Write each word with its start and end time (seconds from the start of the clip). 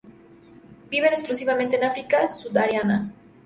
Viven 0.89 1.13
exclusivamente 1.13 1.75
en 1.75 1.83
África 1.83 2.27
subsahariana. 2.27 3.13